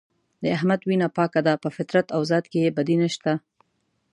[0.41, 3.31] د احمد وینه پاکه ده په فطرت او ذات کې یې بدي نشته.